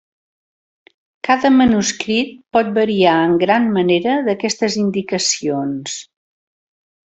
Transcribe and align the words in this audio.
Cada 1.27 1.51
manuscrit 1.57 2.31
pot 2.57 2.71
variar 2.79 3.13
en 3.27 3.37
gran 3.45 3.69
manera 3.77 4.17
d'aquestes 4.31 4.81
indicacions. 4.87 5.97